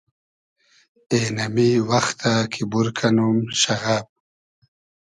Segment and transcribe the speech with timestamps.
[1.13, 4.05] اېنئمی وئختۂ کی بور کئنوم شئغئب